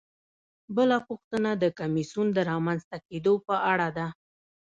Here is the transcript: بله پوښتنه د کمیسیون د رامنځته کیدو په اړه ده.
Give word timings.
بله 0.75 0.97
پوښتنه 1.07 1.49
د 1.63 1.65
کمیسیون 1.79 2.27
د 2.33 2.39
رامنځته 2.51 2.97
کیدو 3.07 3.33
په 3.47 3.55
اړه 3.71 3.87
ده. 3.97 4.07